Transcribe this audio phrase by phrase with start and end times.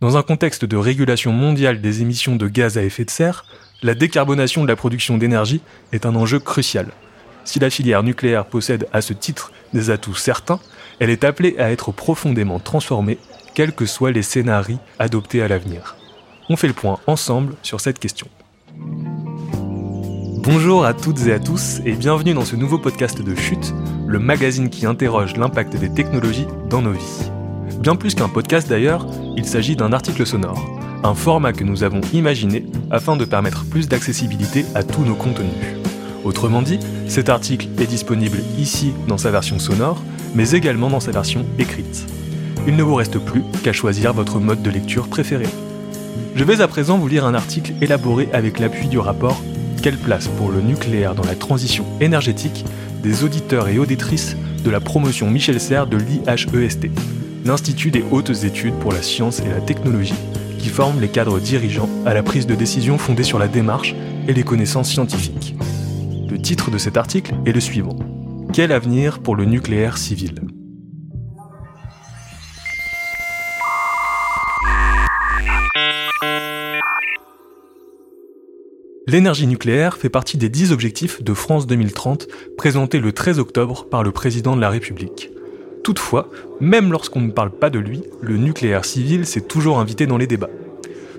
[0.00, 3.44] Dans un contexte de régulation mondiale des émissions de gaz à effet de serre,
[3.82, 5.60] la décarbonation de la production d'énergie
[5.92, 6.86] est un enjeu crucial.
[7.44, 10.58] Si la filière nucléaire possède à ce titre des atouts certains,
[11.00, 13.18] elle est appelée à être profondément transformée,
[13.54, 15.96] quels que soient les scénarios adoptés à l'avenir.
[16.48, 18.28] On fait le point ensemble sur cette question.
[20.42, 23.74] Bonjour à toutes et à tous et bienvenue dans ce nouveau podcast de Chute,
[24.06, 27.29] le magazine qui interroge l'impact des technologies dans nos vies.
[27.80, 30.62] Bien plus qu'un podcast d'ailleurs, il s'agit d'un article sonore,
[31.02, 35.48] un format que nous avons imaginé afin de permettre plus d'accessibilité à tous nos contenus.
[36.24, 40.02] Autrement dit, cet article est disponible ici dans sa version sonore,
[40.34, 42.06] mais également dans sa version écrite.
[42.66, 45.46] Il ne vous reste plus qu'à choisir votre mode de lecture préféré.
[46.34, 49.40] Je vais à présent vous lire un article élaboré avec l'appui du rapport
[49.82, 52.64] Quelle place pour le nucléaire dans la transition énergétique?
[53.02, 56.86] des auditeurs et auditrices de la promotion Michel Serres de l'IHEST,
[57.44, 60.14] l'Institut des hautes études pour la science et la technologie,
[60.58, 63.94] qui forme les cadres dirigeants à la prise de décision fondée sur la démarche
[64.28, 65.56] et les connaissances scientifiques.
[66.28, 67.98] Le titre de cet article est le suivant.
[68.52, 70.40] Quel avenir pour le nucléaire civil?
[79.06, 84.04] L'énergie nucléaire fait partie des 10 objectifs de France 2030 présentés le 13 octobre par
[84.04, 85.30] le président de la République.
[85.82, 86.28] Toutefois,
[86.60, 90.26] même lorsqu'on ne parle pas de lui, le nucléaire civil s'est toujours invité dans les
[90.26, 90.50] débats.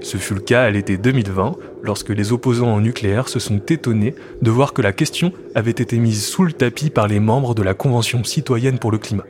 [0.02, 4.16] Ce fut le cas à l'été 2020, lorsque les opposants au nucléaire se sont étonnés
[4.42, 7.62] de voir que la question avait été mise sous le tapis par les membres de
[7.62, 9.26] la Convention citoyenne pour le climat.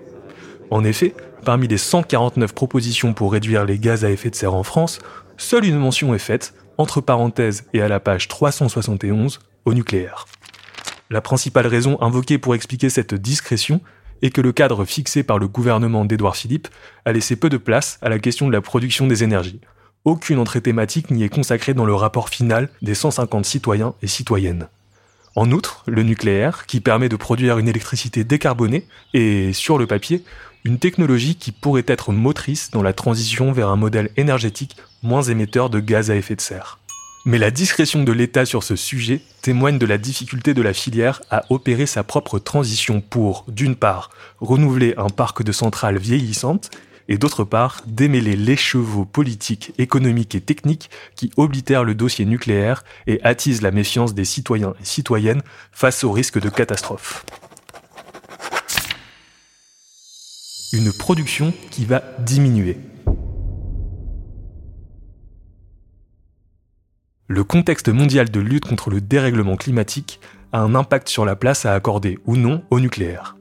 [0.70, 4.64] En effet, parmi les 149 propositions pour réduire les gaz à effet de serre en
[4.64, 5.00] France,
[5.38, 10.26] seule une mention est faite, entre parenthèses et à la page 371, au nucléaire.
[11.10, 13.82] La principale raison invoquée pour expliquer cette discrétion
[14.22, 16.68] et que le cadre fixé par le gouvernement d'Édouard Philippe
[17.06, 19.62] a laissé peu de place à la question de la production des énergies.
[20.04, 24.68] Aucune entrée thématique n'y est consacrée dans le rapport final des 150 citoyens et citoyennes.
[25.36, 30.24] En outre, le nucléaire, qui permet de produire une électricité décarbonée, est, sur le papier,
[30.66, 35.70] une technologie qui pourrait être motrice dans la transition vers un modèle énergétique moins émetteur
[35.70, 36.81] de gaz à effet de serre.
[37.24, 41.22] Mais la discrétion de l'État sur ce sujet témoigne de la difficulté de la filière
[41.30, 44.10] à opérer sa propre transition pour, d'une part,
[44.40, 46.72] renouveler un parc de centrales vieillissantes,
[47.08, 52.84] et d'autre part, démêler les chevaux politiques, économiques et techniques qui oblitèrent le dossier nucléaire
[53.06, 57.24] et attisent la méfiance des citoyens et citoyennes face au risque de catastrophe.
[60.74, 62.78] Une production qui va diminuer.
[67.32, 70.20] Le contexte mondial de lutte contre le dérèglement climatique
[70.52, 73.38] a un impact sur la place à accorder ou non au nucléaire.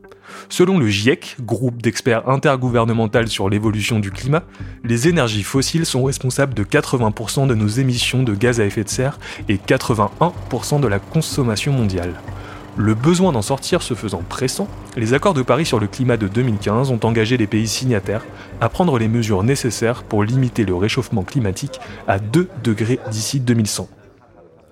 [0.49, 4.45] Selon le GIEC, groupe d'experts intergouvernemental sur l'évolution du climat,
[4.84, 8.89] les énergies fossiles sont responsables de 80% de nos émissions de gaz à effet de
[8.89, 9.19] serre
[9.49, 12.15] et 81% de la consommation mondiale.
[12.83, 16.29] Le besoin d'en sortir se faisant pressant, les accords de Paris sur le climat de
[16.29, 18.25] 2015 ont engagé les pays signataires
[18.63, 23.87] à prendre les mesures nécessaires pour limiter le réchauffement climatique à 2 degrés d'ici 2100.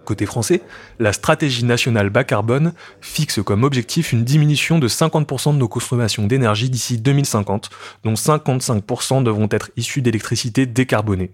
[0.07, 0.63] Côté français,
[0.99, 6.27] la stratégie nationale bas carbone fixe comme objectif une diminution de 50% de nos consommations
[6.27, 7.69] d'énergie d'ici 2050,
[8.05, 11.31] dont 55% devront être issus d'électricité décarbonée.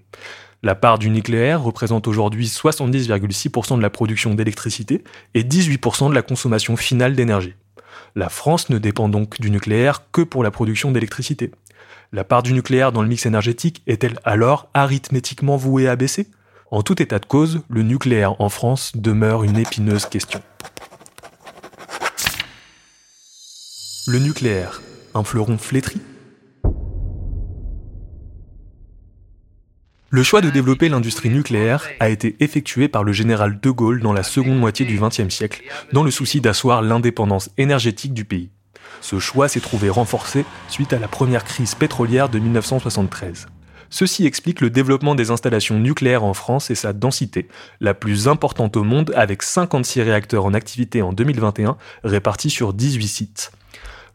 [0.65, 5.05] La part du nucléaire représente aujourd'hui 70,6% de la production d'électricité
[5.35, 7.53] et 18% de la consommation finale d'énergie.
[8.17, 11.51] La France ne dépend donc du nucléaire que pour la production d'électricité.
[12.13, 16.29] La part du nucléaire dans le mix énergétique est-elle alors arithmétiquement vouée à baisser?
[16.71, 20.41] En tout état de cause, le nucléaire en France demeure une épineuse question.
[24.07, 24.81] Le nucléaire,
[25.15, 26.01] un fleuron flétri
[30.15, 34.13] Le choix de développer l'industrie nucléaire a été effectué par le général de Gaulle dans
[34.13, 38.51] la seconde moitié du XXe siècle, dans le souci d'asseoir l'indépendance énergétique du pays.
[39.01, 43.49] Ce choix s'est trouvé renforcé suite à la première crise pétrolière de 1973.
[43.91, 47.49] Ceci explique le développement des installations nucléaires en France et sa densité,
[47.81, 53.09] la plus importante au monde avec 56 réacteurs en activité en 2021 répartis sur 18
[53.09, 53.51] sites.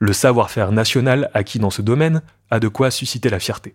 [0.01, 3.73] Le savoir-faire national acquis dans ce domaine a de quoi susciter la fierté.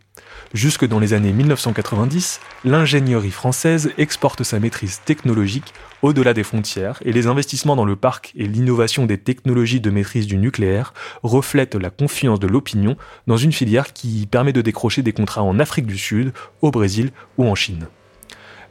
[0.54, 7.12] Jusque dans les années 1990, l'ingénierie française exporte sa maîtrise technologique au-delà des frontières et
[7.12, 11.90] les investissements dans le parc et l'innovation des technologies de maîtrise du nucléaire reflètent la
[11.90, 12.96] confiance de l'opinion
[13.26, 16.32] dans une filière qui permet de décrocher des contrats en Afrique du Sud,
[16.62, 17.86] au Brésil ou en Chine.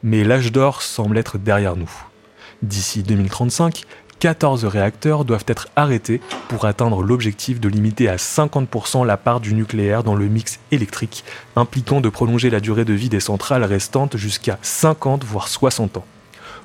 [0.02, 1.90] Mais l'âge d'or semble être derrière nous.
[2.62, 3.82] D'ici 2035,
[4.24, 9.52] 14 réacteurs doivent être arrêtés pour atteindre l'objectif de limiter à 50% la part du
[9.52, 11.24] nucléaire dans le mix électrique,
[11.56, 16.06] impliquant de prolonger la durée de vie des centrales restantes jusqu'à 50 voire 60 ans.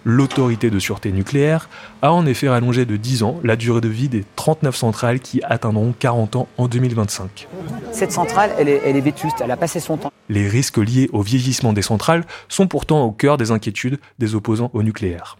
[0.05, 1.67] L'autorité de sûreté nucléaire
[2.01, 5.41] a en effet rallongé de 10 ans la durée de vie des 39 centrales qui
[5.43, 7.49] atteindront 40 ans en 2025.
[7.91, 10.13] Cette centrale, elle est, elle est vétuste, elle a passé son temps.
[10.29, 14.71] Les risques liés au vieillissement des centrales sont pourtant au cœur des inquiétudes des opposants
[14.73, 15.35] au nucléaire.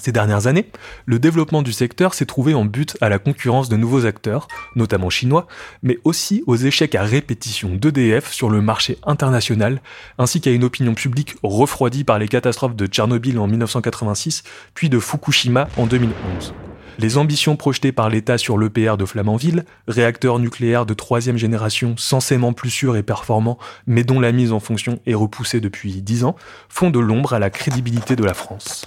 [0.00, 0.70] Ces dernières années,
[1.06, 4.46] le développement du secteur s'est trouvé en but à la concurrence de nouveaux acteurs,
[4.76, 5.46] notamment chinois,
[5.82, 9.82] mais aussi aux échecs à répétition d'EDF sur le marché international,
[10.18, 15.00] ainsi qu'à une opinion publique refroidie par les catastrophes de Tchernobyl en 1986, puis de
[15.00, 16.54] Fukushima en 2011.
[17.00, 22.52] Les ambitions projetées par l'État sur l'EPR de Flamanville, réacteur nucléaire de troisième génération censément
[22.52, 23.56] plus sûr et performant,
[23.86, 26.34] mais dont la mise en fonction est repoussée depuis dix ans,
[26.68, 28.84] font de l'ombre à la crédibilité de la France.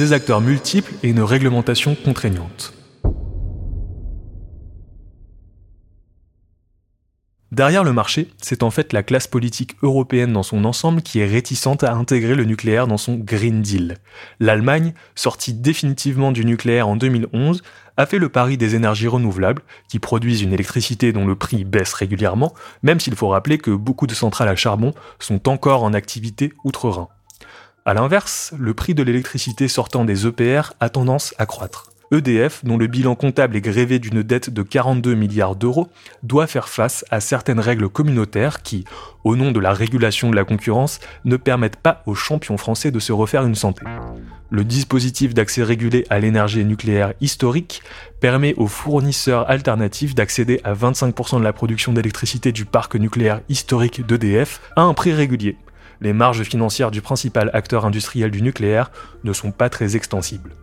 [0.00, 2.72] Des acteurs multiples et une réglementation contraignante.
[7.52, 11.26] Derrière le marché, c'est en fait la classe politique européenne dans son ensemble qui est
[11.26, 13.98] réticente à intégrer le nucléaire dans son Green Deal.
[14.38, 17.62] L'Allemagne, sortie définitivement du nucléaire en 2011,
[17.98, 21.92] a fait le pari des énergies renouvelables, qui produisent une électricité dont le prix baisse
[21.92, 26.54] régulièrement, même s'il faut rappeler que beaucoup de centrales à charbon sont encore en activité
[26.64, 27.08] outre-Rhin.
[27.86, 31.90] A l'inverse, le prix de l'électricité sortant des EPR a tendance à croître.
[32.12, 35.88] EDF, dont le bilan comptable est grévé d'une dette de 42 milliards d'euros,
[36.22, 38.84] doit faire face à certaines règles communautaires qui,
[39.24, 42.98] au nom de la régulation de la concurrence, ne permettent pas aux champions français de
[42.98, 43.84] se refaire une santé.
[44.50, 47.82] Le dispositif d'accès régulé à l'énergie nucléaire historique
[48.18, 54.04] permet aux fournisseurs alternatifs d'accéder à 25% de la production d'électricité du parc nucléaire historique
[54.04, 55.56] d'EDF à un prix régulier,
[56.00, 58.90] les marges financières du principal acteur industriel du nucléaire
[59.24, 60.54] ne sont pas très extensibles.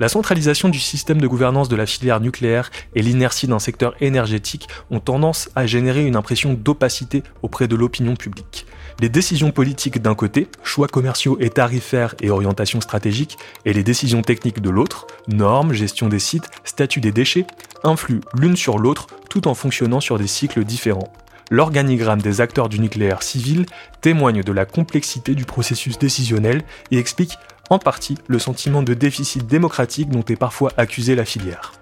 [0.00, 4.66] La centralisation du système de gouvernance de la filière nucléaire et l'inertie d'un secteur énergétique
[4.90, 8.64] ont tendance à générer une impression d'opacité auprès de l'opinion publique.
[9.00, 13.36] Les décisions politiques d'un côté, choix commerciaux et tarifaires et orientation stratégique,
[13.66, 17.46] et les décisions techniques de l'autre, normes, gestion des sites, statut des déchets,
[17.84, 21.12] influent l'une sur l'autre tout en fonctionnant sur des cycles différents
[21.50, 23.66] l'organigramme des acteurs du nucléaire civil
[24.00, 27.36] témoigne de la complexité du processus décisionnel et explique
[27.68, 31.72] en partie le sentiment de déficit démocratique dont est parfois accusée la filière.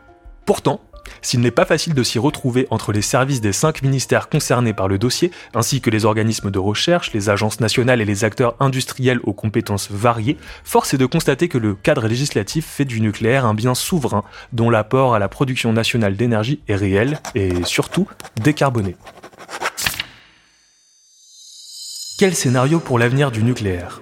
[0.44, 0.80] Pourtant,
[1.22, 4.88] s'il n'est pas facile de s'y retrouver entre les services des cinq ministères concernés par
[4.88, 9.20] le dossier, ainsi que les organismes de recherche, les agences nationales et les acteurs industriels
[9.24, 13.54] aux compétences variées, force est de constater que le cadre législatif fait du nucléaire un
[13.54, 18.06] bien souverain dont l'apport à la production nationale d'énergie est réel et surtout
[18.42, 18.96] décarboné.
[22.18, 24.00] Quel scénario pour l'avenir du nucléaire?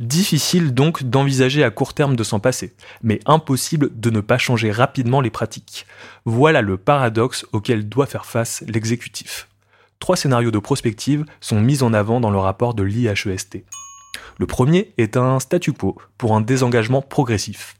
[0.00, 4.70] Difficile donc d'envisager à court terme de s'en passer, mais impossible de ne pas changer
[4.70, 5.84] rapidement les pratiques.
[6.24, 9.46] Voilà le paradoxe auquel doit faire face l'exécutif.
[9.98, 13.58] Trois scénarios de prospective sont mis en avant dans le rapport de l'IHEST.
[14.38, 17.74] Le premier est un statu quo pour un désengagement progressif.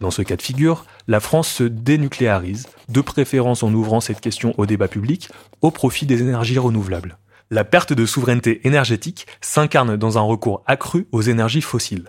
[0.00, 4.54] Dans ce cas de figure, la France se dénucléarise, de préférence en ouvrant cette question
[4.58, 5.28] au débat public,
[5.60, 7.18] au profit des énergies renouvelables.
[7.50, 12.08] La perte de souveraineté énergétique s'incarne dans un recours accru aux énergies fossiles.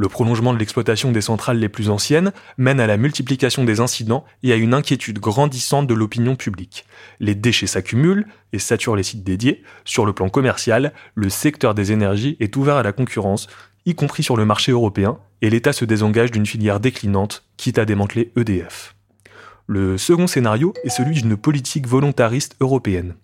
[0.00, 4.24] Le prolongement de l'exploitation des centrales les plus anciennes mène à la multiplication des incidents
[4.42, 6.86] et à une inquiétude grandissante de l'opinion publique.
[7.18, 9.62] Les déchets s'accumulent et saturent les sites dédiés.
[9.84, 13.46] Sur le plan commercial, le secteur des énergies est ouvert à la concurrence,
[13.86, 17.84] y compris sur le marché européen, et l'État se désengage d'une filière déclinante, quitte à
[17.84, 18.94] démanteler EDF.
[19.66, 23.14] Le second scénario est celui d'une politique volontariste européenne.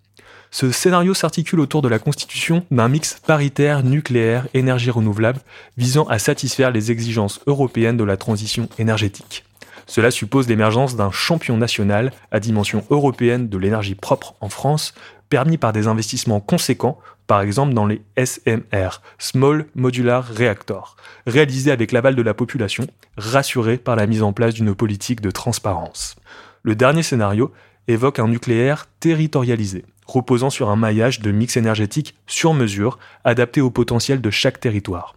[0.51, 5.41] Ce scénario s'articule autour de la constitution d'un mix paritaire nucléaire énergie renouvelable
[5.77, 9.45] visant à satisfaire les exigences européennes de la transition énergétique.
[9.87, 14.95] Cela suppose l'émergence d'un champion national à dimension européenne de l'énergie propre en France,
[15.29, 21.93] permis par des investissements conséquents, par exemple dans les SMR, Small Modular Reactor, réalisés avec
[21.93, 26.17] l'aval de la population, rassurée par la mise en place d'une politique de transparence.
[26.63, 27.53] Le dernier scénario
[27.89, 33.71] évoque un nucléaire territorialisé, reposant sur un maillage de mix énergétique sur mesure, adapté au
[33.71, 35.15] potentiel de chaque territoire.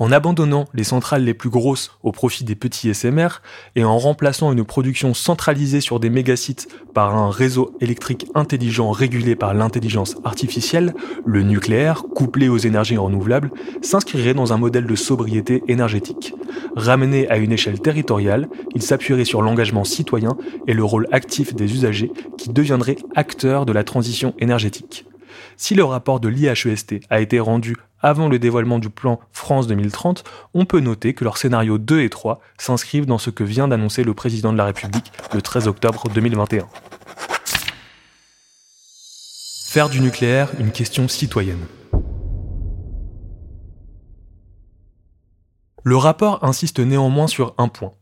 [0.00, 3.42] En abandonnant les centrales les plus grosses au profit des petits SMR
[3.76, 9.36] et en remplaçant une production centralisée sur des mégasites par un réseau électrique intelligent régulé
[9.36, 10.94] par l'intelligence artificielle,
[11.26, 13.50] le nucléaire, couplé aux énergies renouvelables,
[13.82, 16.32] s'inscrirait dans un modèle de sobriété énergétique.
[16.76, 20.34] Ramené à une échelle territoriale, il s'appuierait sur l'engagement citoyen
[20.66, 25.04] et le rôle actif des usagers qui deviendraient acteurs de la transition énergétique.
[25.56, 30.24] Si le rapport de l'IHEST a été rendu avant le dévoilement du plan France 2030,
[30.54, 34.04] on peut noter que leurs scénarios 2 et 3 s'inscrivent dans ce que vient d'annoncer
[34.04, 36.66] le président de la République le 13 octobre 2021.
[39.66, 41.64] Faire du nucléaire une question citoyenne.
[45.82, 47.92] Le rapport insiste néanmoins sur un point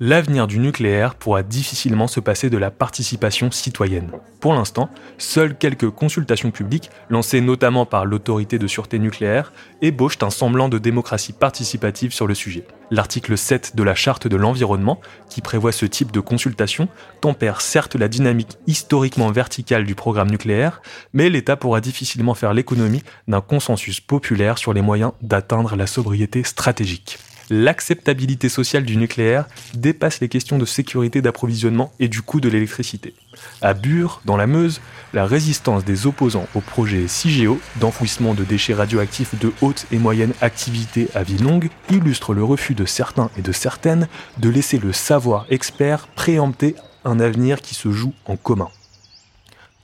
[0.00, 4.10] l'avenir du nucléaire pourra difficilement se passer de la participation citoyenne.
[4.40, 10.30] Pour l'instant, seules quelques consultations publiques, lancées notamment par l'autorité de sûreté nucléaire, ébauchent un
[10.30, 12.66] semblant de démocratie participative sur le sujet.
[12.90, 15.00] L'article 7 de la Charte de l'environnement,
[15.30, 16.88] qui prévoit ce type de consultation,
[17.20, 23.02] tempère certes la dynamique historiquement verticale du programme nucléaire, mais l'État pourra difficilement faire l'économie
[23.28, 27.18] d'un consensus populaire sur les moyens d'atteindre la sobriété stratégique
[27.50, 33.14] l'acceptabilité sociale du nucléaire dépasse les questions de sécurité d'approvisionnement et du coût de l'électricité.
[33.62, 34.80] À Bure, dans la Meuse,
[35.12, 40.32] la résistance des opposants au projet CIGEO d'enfouissement de déchets radioactifs de haute et moyenne
[40.40, 44.08] activité à vie longue illustre le refus de certains et de certaines
[44.38, 46.74] de laisser le savoir expert préempter
[47.04, 48.68] un avenir qui se joue en commun.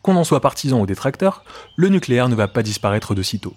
[0.03, 1.45] Qu'on en soit partisan ou détracteur,
[1.77, 3.55] le nucléaire ne va pas disparaître de sitôt.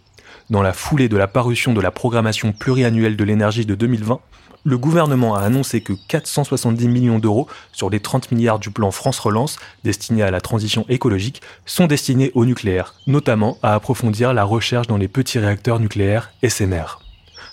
[0.50, 4.20] Dans la foulée de la parution de la programmation pluriannuelle de l'énergie de 2020,
[4.66, 9.20] le gouvernement a annoncé que 470 millions d'euros sur les 30 milliards du plan France
[9.20, 14.88] Relance destiné à la transition écologique sont destinés au nucléaire, notamment à approfondir la recherche
[14.88, 17.03] dans les petits réacteurs nucléaires SMR.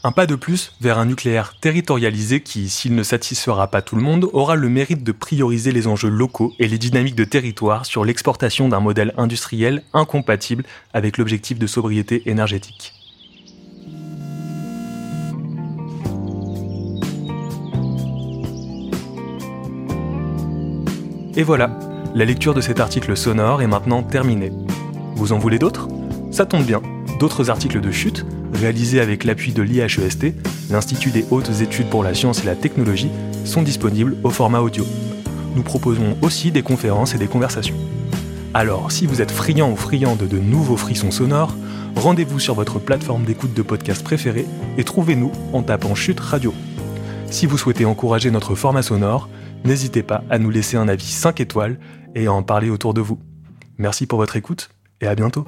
[0.03, 4.03] Un pas de plus vers un nucléaire territorialisé qui, s'il ne satisfera pas tout le
[4.03, 8.07] monde, aura le mérite de prioriser les enjeux locaux et les dynamiques de territoire sur
[8.07, 10.65] l'exportation d'un modèle industriel incompatible
[10.95, 12.95] avec l'objectif de sobriété énergétique.
[21.37, 21.79] Et voilà,
[22.15, 24.51] la lecture de cet article sonore est maintenant terminée.
[25.15, 25.89] Vous en voulez d'autres?
[26.31, 26.81] Ça tombe bien,
[27.19, 30.35] d'autres articles de chute réalisés avec l'appui de l'IHEST,
[30.71, 33.11] l'Institut des hautes études pour la science et la technologie,
[33.45, 34.85] sont disponibles au format audio.
[35.55, 37.77] Nous proposons aussi des conférences et des conversations.
[38.55, 41.57] Alors, si vous êtes friand ou friande de nouveaux frissons sonores,
[41.97, 46.53] rendez-vous sur votre plateforme d'écoute de podcast préférée et trouvez-nous en tapant Chute Radio.
[47.31, 49.29] Si vous souhaitez encourager notre format sonore,
[49.65, 51.79] n'hésitez pas à nous laisser un avis 5 étoiles
[52.15, 53.21] et à en parler autour de vous.
[53.79, 55.47] Merci pour votre écoute et à bientôt.